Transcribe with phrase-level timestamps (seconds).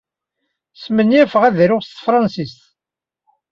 [0.81, 2.61] Smenyafeɣ ad aruɣ s tefṛensist.